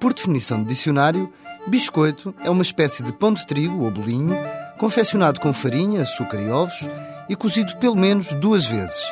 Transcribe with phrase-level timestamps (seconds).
[0.00, 1.30] Por definição de dicionário,
[1.66, 4.34] biscoito é uma espécie de pão de trigo ou bolinho,
[4.78, 6.88] confeccionado com farinha, açúcar e ovos
[7.28, 9.04] e cozido pelo menos duas vezes.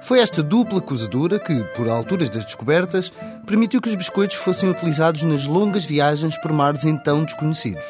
[0.00, 3.12] Foi esta dupla cozedura que, por alturas das descobertas,
[3.46, 7.86] permitiu que os biscoitos fossem utilizados nas longas viagens por mares então desconhecidos.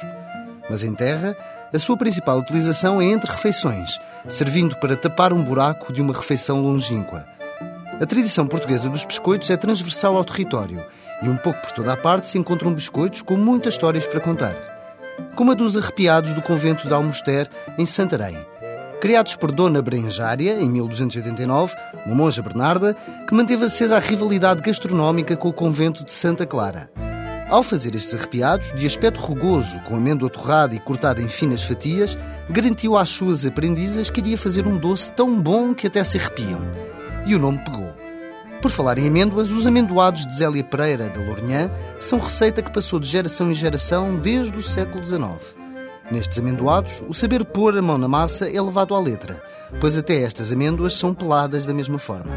[0.69, 1.35] Mas em terra,
[1.73, 3.99] a sua principal utilização é entre refeições,
[4.29, 7.38] servindo para tapar um buraco de uma refeição longínqua.
[8.01, 10.85] A tradição portuguesa dos biscoitos é transversal ao território
[11.21, 14.55] e um pouco por toda a parte se encontram biscoitos com muitas histórias para contar.
[15.34, 18.38] Como a dos arrepiados do convento de Almoster, em Santarém.
[19.01, 21.74] Criados por Dona Brenjária, em 1289,
[22.07, 22.95] uma monja bernarda,
[23.27, 26.88] que manteve acesa a rivalidade gastronómica com o convento de Santa Clara.
[27.51, 32.16] Ao fazer estes arrepiados, de aspecto rugoso, com amêndoa torrada e cortada em finas fatias,
[32.49, 36.60] garantiu às suas aprendizas que iria fazer um doce tão bom que até se arrepiam.
[37.27, 37.93] E o nome pegou.
[38.61, 42.99] Por falar em amêndoas, os amendoados de Zélia Pereira da Lourinhã são receita que passou
[42.99, 45.57] de geração em geração desde o século XIX.
[46.10, 49.43] Nestes amendoados, o saber pôr a mão na massa é levado à letra,
[49.79, 52.33] pois até estas amêndoas são peladas da mesma forma.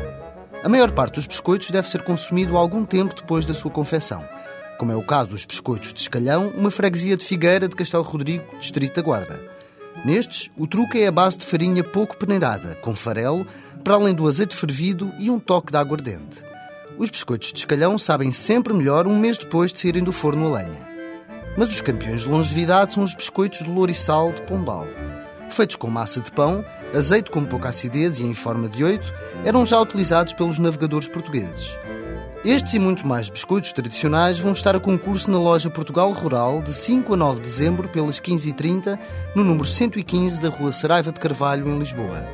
[0.64, 4.24] A maior parte dos biscoitos deve ser consumido algum tempo depois da sua confecção,
[4.78, 8.46] como é o caso dos biscoitos de Escalhão, uma freguesia de Figueira de Castelo Rodrigo,
[8.60, 9.40] distrito da Guarda.
[10.04, 13.46] Nestes, o truque é a base de farinha pouco peneirada, com farelo,
[13.84, 16.44] para além do azeite fervido e um toque de aguardente.
[16.98, 20.60] Os biscoitos de escalhão sabem sempre melhor um mês depois de saírem do forno a
[20.60, 20.90] lenha.
[21.58, 24.88] Mas os campeões de longevidade são os biscoitos de louriçal de Pombal.
[25.50, 26.64] Feitos com massa de pão,
[26.96, 31.78] azeite com pouca acidez e em forma de oito, eram já utilizados pelos navegadores portugueses.
[32.44, 36.74] Estes e muito mais biscoitos tradicionais vão estar a concurso na loja Portugal Rural de
[36.74, 38.98] 5 a 9 de dezembro, pelas 15h30,
[39.36, 42.28] no número 115 da Rua Saraiva de Carvalho, em Lisboa.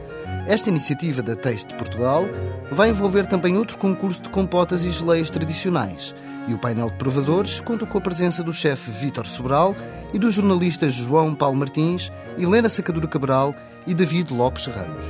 [0.47, 2.23] Esta iniciativa da Taste de Portugal
[2.71, 6.15] vai envolver também outro concurso de compotas e geleias tradicionais.
[6.47, 9.75] E o painel de provadores conta com a presença do chefe Vítor Sobral
[10.13, 13.53] e dos jornalistas João Paulo Martins, Helena Sacadura Cabral
[13.85, 15.05] e David Lopes Ramos.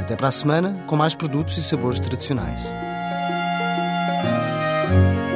[0.00, 2.89] Até para a semana, com mais produtos e sabores tradicionais.
[4.22, 5.29] Música